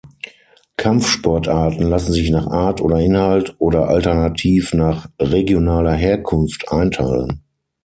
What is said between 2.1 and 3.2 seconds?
sich nach Art oder